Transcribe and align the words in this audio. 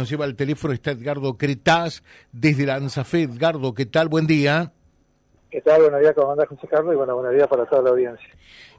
nos 0.00 0.08
lleva 0.08 0.24
al 0.24 0.34
teléfono 0.34 0.72
está 0.72 0.92
Edgardo 0.92 1.36
Cretaz 1.36 2.02
desde 2.32 2.64
la 2.64 2.76
ANSAFE. 2.76 3.24
Edgardo, 3.24 3.74
¿qué 3.74 3.84
tal? 3.84 4.08
Buen 4.08 4.26
día. 4.26 4.72
¿Qué 5.50 5.60
tal? 5.60 5.82
Buenos 5.82 6.00
días, 6.00 6.14
comandante 6.14 6.54
José 6.54 6.68
Carlos, 6.68 6.94
y 6.94 6.96
bueno, 6.96 7.14
buenos 7.16 7.34
días 7.34 7.46
para 7.48 7.66
toda 7.66 7.82
la 7.82 7.90
audiencia. 7.90 8.26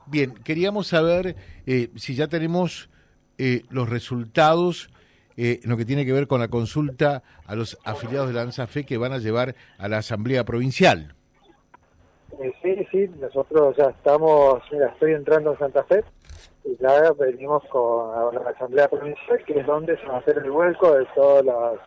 Bien, 0.07 0.33
queríamos 0.33 0.87
saber 0.87 1.35
eh, 1.67 1.89
si 1.95 2.15
ya 2.15 2.27
tenemos 2.27 2.89
eh, 3.37 3.61
los 3.69 3.87
resultados 3.87 4.89
eh, 5.37 5.59
en 5.63 5.69
lo 5.69 5.77
que 5.77 5.85
tiene 5.85 6.07
que 6.07 6.11
ver 6.11 6.25
con 6.25 6.39
la 6.39 6.47
consulta 6.47 7.21
a 7.45 7.53
los 7.53 7.77
afiliados 7.83 8.29
de 8.29 8.33
la 8.33 8.41
ANSAFE 8.41 8.83
que 8.83 8.97
van 8.97 9.13
a 9.13 9.19
llevar 9.19 9.53
a 9.77 9.87
la 9.87 9.99
Asamblea 9.99 10.43
Provincial. 10.43 11.13
sí, 12.63 12.87
sí, 12.91 13.11
nosotros 13.19 13.77
ya 13.77 13.91
estamos, 13.91 14.63
mira, 14.71 14.87
estoy 14.87 15.13
entrando 15.13 15.51
en 15.51 15.59
Santa 15.59 15.83
Fe, 15.83 16.03
y 16.63 16.77
ya 16.77 17.11
venimos 17.13 17.63
con 17.69 18.35
la 18.35 18.49
Asamblea 18.51 18.87
Provincial, 18.87 19.43
que 19.45 19.59
es 19.59 19.65
donde 19.65 19.97
se 19.97 20.05
va 20.05 20.15
a 20.15 20.19
hacer 20.19 20.37
el 20.37 20.51
vuelco 20.51 20.95
de 20.95 21.05
todas 21.15 21.43
las, 21.45 21.79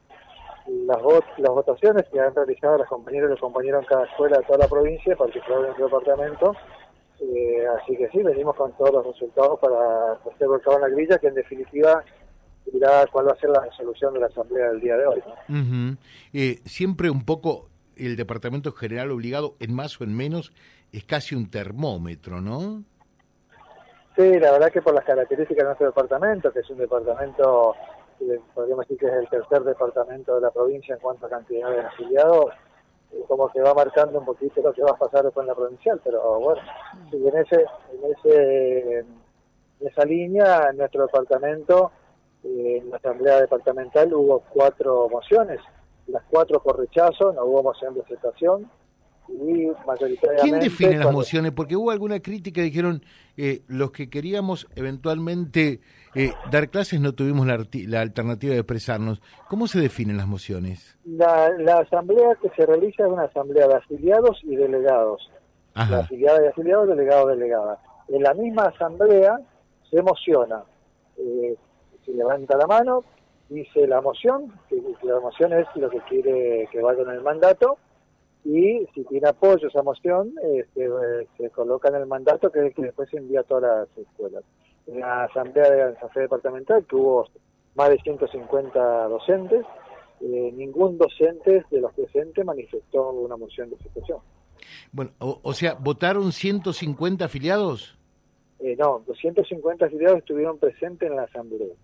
las, 0.67 0.99
las 1.39 1.51
votaciones 1.51 2.05
que 2.13 2.21
han 2.21 2.35
realizado 2.35 2.79
las 2.79 2.89
compañeras 2.89 3.29
y 3.29 3.31
los 3.31 3.41
compañeros 3.41 3.83
en 3.83 3.89
cada 3.89 4.05
escuela 4.05 4.39
de 4.39 4.45
toda 4.45 4.59
la 4.59 4.69
provincia, 4.69 5.17
particularmente 5.17 5.79
en 5.79 5.85
el 5.85 5.91
departamento. 5.91 6.57
Eh, 7.21 7.65
así 7.81 7.97
que 7.97 8.09
sí, 8.11 8.23
venimos 8.23 8.57
con 8.57 8.73
todos 8.77 8.93
los 8.93 9.07
resultados 9.07 9.61
para 9.61 10.13
hacer 10.13 10.49
volcado 10.49 10.77
en 10.77 10.83
la 10.83 10.89
grilla, 10.89 11.19
que 11.19 11.29
en 11.29 11.35
definitiva 11.35 12.03
dirá 12.73 13.07
cuál 13.13 13.29
va 13.29 13.33
a 13.33 13.37
ser 13.37 13.51
la 13.51 13.61
resolución 13.61 14.15
de 14.15 14.21
la 14.21 14.27
Asamblea 14.27 14.71
del 14.71 14.81
día 14.81 14.97
de 14.97 15.07
hoy. 15.07 15.23
eh, 16.33 16.61
siempre 16.65 17.11
un 17.11 17.25
poco 17.25 17.69
el 17.97 18.17
Departamento 18.17 18.73
General 18.73 19.13
obligado, 19.13 19.55
en 19.61 19.73
más 19.73 20.01
o 20.01 20.05
en 20.05 20.17
menos, 20.17 20.53
es 20.93 21.05
casi 21.05 21.37
un 21.37 21.49
termómetro, 21.51 22.41
¿no? 22.41 22.83
Sí, 24.17 24.39
la 24.39 24.53
verdad 24.53 24.71
que 24.71 24.81
por 24.81 24.95
las 24.95 25.05
características 25.05 25.63
de 25.63 25.65
nuestro 25.65 25.87
departamento, 25.89 26.53
que 26.53 26.61
es 26.61 26.71
un 26.71 26.79
departamento, 26.79 27.75
eh, 28.21 28.41
podríamos 28.55 28.87
decir 28.87 28.99
que 28.99 29.07
es 29.07 29.13
el 29.13 29.29
tercer 29.29 29.65
departamento 29.65 30.37
de 30.37 30.41
la 30.41 30.53
provincia 30.53 30.95
en 30.95 31.01
cuanto 31.01 31.27
a 31.27 31.31
cantidad 31.31 31.69
de 31.69 31.81
afiliados, 31.81 32.47
como 33.27 33.49
que 33.51 33.61
va 33.61 33.75
marcando 33.75 34.19
un 34.21 34.25
poquito 34.25 34.63
lo 34.63 34.73
que 34.73 34.83
va 34.83 34.93
a 34.93 34.97
pasar 34.97 35.25
después 35.25 35.45
en 35.45 35.49
la 35.49 35.55
provincial, 35.55 36.01
pero 36.03 36.41
bueno, 36.41 36.61
en, 37.13 37.39
ese, 37.39 37.65
en, 37.93 38.13
ese, 38.13 38.99
en 38.99 39.07
esa 39.81 40.05
línea, 40.05 40.69
en 40.71 40.77
nuestro 40.77 41.03
departamento, 41.03 41.91
eh, 42.45 42.79
en 42.83 42.91
la 42.91 42.97
asamblea 42.97 43.41
departamental 43.41 44.13
hubo 44.15 44.45
cuatro 44.49 45.09
mociones, 45.09 45.61
las 46.07 46.23
cuatro 46.31 46.61
por 46.63 46.79
rechazo, 46.79 47.33
no 47.33 47.45
hubo 47.45 47.63
moción 47.63 47.95
de 47.95 48.03
aceptación, 48.03 48.71
y 49.29 49.67
mayoritariamente... 49.87 50.43
¿Quién 50.43 50.61
define 50.61 50.99
las 50.99 51.13
mociones? 51.13 51.53
Porque 51.53 51.77
hubo 51.77 51.91
alguna 51.91 52.21
crítica, 52.21 52.61
dijeron, 52.61 53.03
eh, 53.37 53.63
los 53.69 53.91
que 53.91 54.09
queríamos 54.11 54.67
eventualmente 54.77 55.81
eh, 56.15 56.33
dar 56.51 56.69
clases 56.69 57.01
no 57.01 57.15
tuvimos 57.15 57.47
la, 57.47 57.59
la, 57.89 58.01
alternativa 58.01 58.53
de 58.53 58.61
expresarnos. 58.61 59.21
¿Cómo 59.49 59.67
se 59.67 59.81
definen 59.81 60.17
las 60.17 60.27
mociones? 60.27 60.97
La, 61.05 61.51
la, 61.59 61.79
asamblea 61.79 62.37
que 62.41 62.51
se 62.51 62.67
realiza 62.67 63.05
es 63.05 63.13
una 63.13 63.25
asamblea 63.25 63.67
de 63.67 63.75
afiliados 63.75 64.41
y 64.45 64.57
delegados. 64.57 65.31
Ajá. 65.75 65.91
La 65.91 65.99
afiliada 66.03 66.45
y 66.45 66.49
afiliados, 66.49 66.89
delegado, 66.89 67.27
delegada. 67.29 67.81
En 68.09 68.23
la 68.23 68.35
misma 68.35 68.65
asamblea 68.65 69.41
se 69.91 69.99
emociona, 69.99 70.63
eh, 71.17 71.57
se 72.05 72.13
levanta 72.13 72.57
la 72.57 72.67
mano, 72.67 73.05
dice 73.49 73.87
la 73.87 74.01
moción, 74.01 74.53
que 74.69 74.81
la 75.03 75.21
moción 75.21 75.53
es 75.53 75.67
lo 75.75 75.91
que 75.91 76.01
quiere 76.03 76.69
que 76.71 76.81
vaya 76.81 77.05
con 77.05 77.15
el 77.15 77.23
mandato, 77.23 77.79
y 78.45 78.87
si 78.95 79.05
tiene 79.05 79.29
apoyo 79.29 79.69
esa 79.69 79.83
moción, 79.83 80.35
este, 80.43 80.85
eh, 80.85 81.27
se 81.39 81.49
coloca 81.51 81.89
en 81.89 81.97
el 81.97 82.07
mandato 82.07 82.51
que 82.53 82.61
es 82.61 82.67
el 82.67 82.75
que 82.75 82.83
después 82.83 83.09
se 83.09 83.17
envía 83.17 83.41
a 83.41 83.45
todas 83.45 83.89
las 83.89 84.07
escuelas. 84.07 84.45
En 84.87 85.01
la 85.01 85.25
asamblea 85.25 85.71
de 85.71 85.79
la 85.79 85.87
asamblea 85.87 86.25
departamental, 86.25 86.85
que 86.85 86.95
hubo 86.95 87.27
más 87.75 87.89
de 87.89 87.99
150 88.01 89.09
docentes, 89.09 89.65
eh, 90.21 90.53
ningún 90.55 90.99
docente 90.99 91.65
de 91.71 91.81
los 91.81 91.93
presentes 91.95 92.45
manifestó 92.45 93.11
una 93.13 93.37
moción 93.37 93.71
de 93.71 93.77
aceptación. 93.77 94.19
Bueno, 94.93 95.13
o, 95.19 95.41
o 95.43 95.53
sea, 95.55 95.75
¿votaron 95.81 96.31
150 96.31 97.25
afiliados? 97.25 97.99
Eh, 98.61 98.77
no, 98.79 99.03
250 99.07 99.87
afiliados 99.87 100.19
estuvieron 100.19 100.59
presentes 100.59 101.11
en 101.11 101.17
la 101.17 101.23
asamblea. 101.23 101.75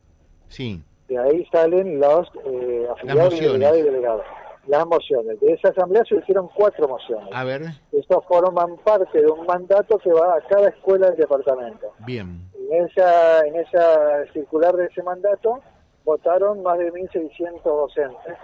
Sí. 0.49 0.83
De 1.09 1.19
ahí 1.19 1.45
salen 1.51 1.99
los 1.99 2.31
eh, 2.45 2.87
afiliados 2.91 3.35
y 3.35 3.83
delegados 3.83 4.25
las 4.67 4.87
mociones. 4.87 5.41
De 5.41 5.53
esa 5.53 5.69
asamblea 5.69 6.05
se 6.05 6.17
hicieron 6.17 6.49
cuatro 6.55 6.89
mociones. 6.89 7.29
A 7.33 7.45
ver. 7.45 7.63
Estos 7.93 8.25
forman 8.27 8.77
parte 8.79 9.21
de 9.21 9.31
un 9.31 9.47
mandato 9.47 9.99
que 9.99 10.13
va 10.13 10.37
a 10.37 10.41
cada 10.43 10.69
escuela 10.69 11.09
del 11.09 11.17
departamento. 11.17 11.93
Bien. 12.07 12.49
En 12.71 12.85
esa, 12.85 13.47
en 13.47 13.57
esa 13.57 14.27
circular 14.33 14.77
de 14.77 14.87
ese 14.87 15.03
mandato 15.03 15.61
votaron 16.05 16.63
más 16.63 16.79
de 16.79 16.93
1.600 16.93 17.63
docentes, 17.63 18.37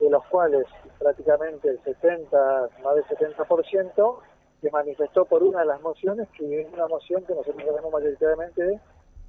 de 0.00 0.10
los 0.10 0.24
cuales 0.26 0.66
prácticamente 0.98 1.68
el 1.68 1.82
70, 1.82 2.68
más 2.82 2.94
del 2.94 3.04
70% 3.04 4.18
se 4.60 4.70
manifestó 4.70 5.24
por 5.24 5.42
una 5.42 5.60
de 5.60 5.66
las 5.66 5.80
mociones, 5.82 6.28
que 6.36 6.62
es 6.62 6.72
una 6.72 6.88
moción 6.88 7.22
que 7.24 7.34
nosotros 7.34 7.64
tenemos 7.64 7.92
mayoritariamente 7.92 8.62
de 8.62 8.80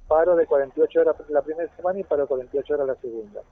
paro 0.08 0.34
de 0.34 0.44
48 0.44 1.00
horas 1.00 1.16
la 1.28 1.42
primera 1.42 1.72
semana 1.76 2.00
y 2.00 2.04
paro 2.04 2.22
de 2.22 2.28
48 2.28 2.74
horas 2.74 2.86
la 2.88 2.94
segunda 2.96 3.42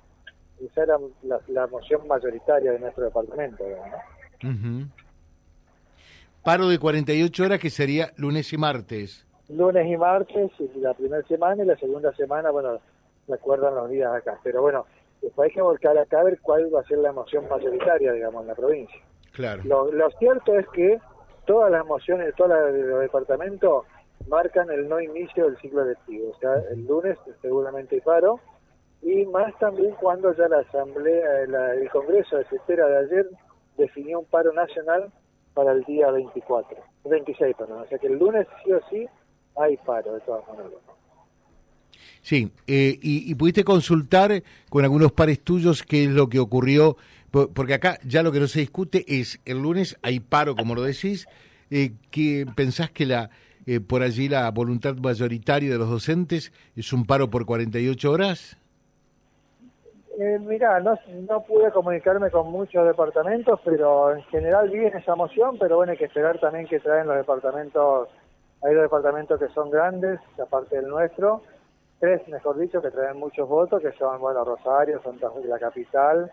esa 0.64 0.82
era 0.82 0.98
la, 1.22 1.40
la, 1.48 1.66
moción 1.66 2.06
mayoritaria 2.06 2.72
de 2.72 2.78
nuestro 2.78 3.04
departamento. 3.04 3.64
¿no? 3.64 4.48
Uh 4.48 4.52
-huh. 4.52 4.88
Paro 6.42 6.68
de 6.68 6.78
48 6.78 7.44
horas 7.44 7.58
que 7.58 7.70
sería 7.70 8.12
lunes 8.16 8.52
y 8.52 8.56
martes. 8.56 9.26
Lunes 9.48 9.86
y 9.86 9.96
martes, 9.96 10.50
la 10.76 10.94
primera 10.94 11.22
semana 11.26 11.62
y 11.62 11.66
la 11.66 11.76
segunda 11.76 12.12
semana, 12.14 12.50
bueno, 12.50 12.80
recuerdan 13.26 13.74
los 13.74 13.90
días 13.90 14.12
acá. 14.14 14.38
Pero 14.42 14.62
bueno, 14.62 14.86
después 15.22 15.48
hay 15.48 15.54
que 15.54 15.62
volcar 15.62 15.96
acá 15.98 16.20
a 16.20 16.24
ver 16.24 16.38
cuál 16.40 16.74
va 16.74 16.80
a 16.80 16.84
ser 16.84 16.98
la 16.98 17.12
moción 17.12 17.48
mayoritaria, 17.48 18.12
digamos, 18.12 18.42
en 18.42 18.48
la 18.48 18.54
provincia. 18.54 19.00
Claro. 19.32 19.62
Lo, 19.64 19.92
lo 19.92 20.10
cierto 20.12 20.58
es 20.58 20.66
que 20.68 20.98
todas 21.46 21.70
las 21.70 21.84
mociones 21.86 22.26
de 22.26 22.32
todos 22.32 22.50
los 22.50 23.00
departamentos 23.00 23.84
marcan 24.28 24.70
el 24.70 24.88
no 24.88 25.00
inicio 25.00 25.46
del 25.46 25.56
ciclo 25.58 25.84
lectivo. 25.84 26.30
O 26.30 26.38
sea, 26.38 26.54
el 26.70 26.86
lunes 26.86 27.16
seguramente 27.40 27.96
hay 27.96 28.00
paro, 28.00 28.40
y 29.02 29.24
más 29.26 29.56
también 29.58 29.92
cuando 30.00 30.34
ya 30.34 30.48
la 30.48 30.60
Asamblea, 30.60 31.46
la, 31.48 31.74
el 31.74 31.88
Congreso 31.90 32.36
de 32.36 32.44
Cestera 32.46 32.86
de 32.86 32.98
ayer 32.98 33.30
definió 33.76 34.20
un 34.20 34.26
paro 34.26 34.52
nacional 34.52 35.10
para 35.54 35.72
el 35.72 35.84
día 35.84 36.10
24, 36.10 36.78
26, 37.04 37.56
perdón. 37.56 37.82
O 37.82 37.88
sea 37.88 37.98
que 37.98 38.08
el 38.08 38.18
lunes 38.18 38.46
sí 38.64 38.72
o 38.72 38.80
sí 38.90 39.06
hay 39.56 39.76
paro 39.78 40.14
de 40.14 40.20
todas 40.20 40.46
maneras. 40.48 40.72
Sí, 42.22 42.50
eh, 42.66 42.98
y, 43.00 43.30
y, 43.30 43.34
pudiste 43.36 43.64
consultar 43.64 44.42
con 44.68 44.84
algunos 44.84 45.12
pares 45.12 45.40
tuyos 45.40 45.82
qué 45.82 46.04
es 46.04 46.10
lo 46.10 46.28
que 46.28 46.38
ocurrió, 46.38 46.96
porque 47.30 47.74
acá 47.74 47.98
ya 48.04 48.22
lo 48.22 48.32
que 48.32 48.40
no 48.40 48.48
se 48.48 48.60
discute 48.60 49.04
es 49.06 49.40
el 49.44 49.58
lunes 49.58 49.96
hay 50.02 50.20
paro, 50.20 50.56
como 50.56 50.74
lo 50.74 50.82
decís, 50.82 51.26
eh, 51.70 51.92
que 52.10 52.46
pensás 52.54 52.90
que 52.90 53.06
la 53.06 53.30
eh, 53.66 53.80
por 53.80 54.02
allí 54.02 54.30
la 54.30 54.50
voluntad 54.50 54.96
mayoritaria 54.96 55.70
de 55.70 55.76
los 55.76 55.90
docentes 55.90 56.52
es 56.74 56.90
un 56.94 57.04
paro 57.04 57.28
por 57.28 57.44
48 57.44 58.10
horas? 58.10 58.56
Eh, 60.20 60.36
mira, 60.40 60.80
no, 60.80 60.98
no 61.28 61.44
pude 61.44 61.70
comunicarme 61.70 62.28
con 62.32 62.50
muchos 62.50 62.84
departamentos, 62.84 63.60
pero 63.64 64.12
en 64.12 64.22
general 64.24 64.68
vi 64.68 64.84
en 64.84 64.96
esa 64.96 65.14
moción, 65.14 65.56
pero 65.60 65.76
bueno, 65.76 65.92
hay 65.92 65.98
que 65.98 66.06
esperar 66.06 66.40
también 66.40 66.66
que 66.66 66.80
traen 66.80 67.06
los 67.06 67.16
departamentos, 67.16 68.08
hay 68.62 68.74
dos 68.74 68.82
departamentos 68.82 69.38
que 69.38 69.46
son 69.50 69.70
grandes, 69.70 70.18
aparte 70.42 70.74
del 70.74 70.88
nuestro, 70.88 71.42
tres, 72.00 72.26
mejor 72.26 72.58
dicho, 72.58 72.82
que 72.82 72.90
traen 72.90 73.16
muchos 73.16 73.48
votos, 73.48 73.80
que 73.80 73.92
son, 73.92 74.20
bueno, 74.20 74.44
Rosario, 74.44 75.00
Santa 75.02 75.30
Fe, 75.30 75.46
la 75.46 75.60
capital 75.60 76.32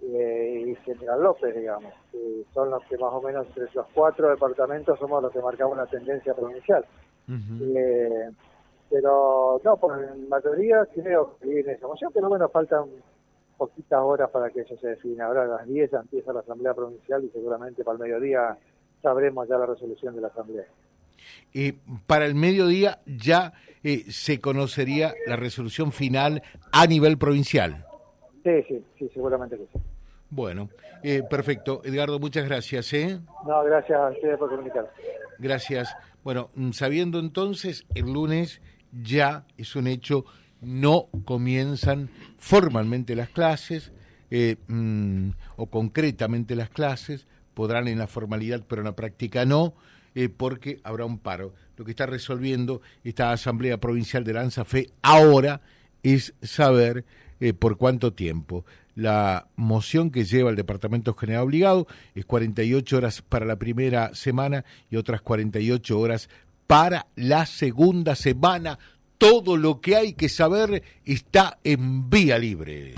eh, 0.00 0.64
y 0.68 0.74
General 0.76 1.22
López, 1.22 1.54
digamos. 1.54 1.92
Y 2.14 2.42
son 2.54 2.70
los 2.70 2.82
que 2.84 2.96
más 2.96 3.12
o 3.12 3.20
menos, 3.20 3.46
entre 3.48 3.68
los 3.74 3.86
cuatro 3.92 4.30
departamentos, 4.30 4.98
somos 4.98 5.22
los 5.22 5.30
que 5.30 5.42
marcamos 5.42 5.76
la 5.76 5.86
tendencia 5.86 6.32
provincial. 6.32 6.86
Uh 7.28 7.32
-huh. 7.32 7.76
eh, 7.76 8.30
pero 8.88 9.60
no, 9.62 9.76
por 9.76 10.16
mayoría 10.28 10.86
creo 10.94 11.36
que 11.38 11.48
viene 11.48 11.72
esa 11.72 11.86
moción, 11.86 12.10
pero 12.14 12.30
bueno, 12.30 12.48
faltan 12.48 12.84
poquitas 13.56 14.00
horas 14.00 14.30
para 14.30 14.50
que 14.50 14.60
eso 14.60 14.76
se 14.78 14.88
defina. 14.88 15.26
Ahora 15.26 15.42
a 15.42 15.46
las 15.46 15.66
10 15.66 15.92
empieza 15.92 16.32
la 16.32 16.40
Asamblea 16.40 16.74
Provincial 16.74 17.24
y 17.24 17.30
seguramente 17.30 17.84
para 17.84 17.96
el 17.96 18.02
mediodía 18.02 18.56
sabremos 19.02 19.48
ya 19.48 19.58
la 19.58 19.66
resolución 19.66 20.14
de 20.14 20.20
la 20.20 20.28
Asamblea. 20.28 20.64
Eh, 21.54 21.74
para 22.06 22.26
el 22.26 22.34
mediodía 22.34 23.00
ya 23.06 23.52
eh, 23.82 24.04
se 24.10 24.40
conocería 24.40 25.14
la 25.26 25.36
resolución 25.36 25.92
final 25.92 26.42
a 26.72 26.86
nivel 26.86 27.18
provincial. 27.18 27.84
Sí, 28.44 28.62
sí, 28.68 28.84
sí, 28.98 29.10
seguramente 29.12 29.56
que 29.56 29.64
sí. 29.72 29.78
Bueno, 30.30 30.68
eh, 31.02 31.22
perfecto. 31.28 31.82
Edgardo, 31.84 32.18
muchas 32.18 32.44
gracias. 32.46 32.92
¿eh? 32.92 33.18
No, 33.46 33.64
gracias 33.64 33.98
a 33.98 34.10
ustedes 34.10 34.38
por 34.38 34.50
comunicar. 34.50 34.90
Gracias. 35.38 35.96
Bueno, 36.22 36.50
sabiendo 36.72 37.18
entonces, 37.18 37.86
el 37.94 38.12
lunes 38.12 38.60
ya 38.92 39.44
es 39.56 39.76
un 39.76 39.86
hecho 39.86 40.24
no 40.60 41.08
comienzan 41.24 42.10
formalmente 42.38 43.14
las 43.14 43.28
clases 43.28 43.92
eh, 44.30 44.56
mmm, 44.66 45.30
o 45.56 45.66
concretamente 45.66 46.56
las 46.56 46.68
clases, 46.68 47.26
podrán 47.54 47.86
en 47.88 47.98
la 47.98 48.08
formalidad 48.08 48.64
pero 48.68 48.82
en 48.82 48.86
la 48.86 48.96
práctica 48.96 49.44
no, 49.44 49.74
eh, 50.14 50.28
porque 50.28 50.80
habrá 50.82 51.04
un 51.04 51.18
paro. 51.18 51.54
Lo 51.76 51.84
que 51.84 51.92
está 51.92 52.06
resolviendo 52.06 52.80
esta 53.04 53.32
Asamblea 53.32 53.78
Provincial 53.78 54.24
de 54.24 54.32
la 54.32 54.40
ANSAFE 54.40 54.90
ahora 55.02 55.60
es 56.02 56.34
saber 56.42 57.04
eh, 57.40 57.52
por 57.52 57.76
cuánto 57.76 58.12
tiempo. 58.12 58.64
La 58.94 59.48
moción 59.56 60.10
que 60.10 60.24
lleva 60.24 60.50
el 60.50 60.56
Departamento 60.56 61.14
General 61.14 61.44
Obligado 61.44 61.86
es 62.14 62.24
48 62.24 62.96
horas 62.96 63.22
para 63.22 63.44
la 63.44 63.56
primera 63.56 64.14
semana 64.14 64.64
y 64.90 64.96
otras 64.96 65.20
48 65.20 66.00
horas 66.00 66.30
para 66.66 67.06
la 67.14 67.46
segunda 67.46 68.16
semana. 68.16 68.78
Todo 69.18 69.56
lo 69.56 69.80
que 69.80 69.96
hay 69.96 70.12
que 70.12 70.28
saber 70.28 70.82
está 71.04 71.58
en 71.64 72.10
vía 72.10 72.38
libre 72.38 72.94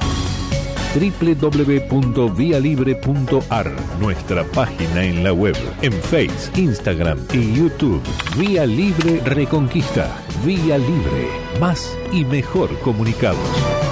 www.vialibre.ar, 0.94 3.76
nuestra 4.00 4.44
página 4.44 5.04
en 5.04 5.22
la 5.22 5.32
web, 5.32 5.54
en 5.82 5.92
Face, 5.92 6.50
Instagram 6.56 7.18
y 7.32 7.54
YouTube. 7.54 8.02
Vía 8.36 8.66
Libre 8.66 9.20
Reconquista. 9.24 10.24
Vía 10.44 10.76
Libre. 10.78 11.28
Más 11.60 11.96
y 12.12 12.24
mejor 12.24 12.76
comunicados. 12.80 13.87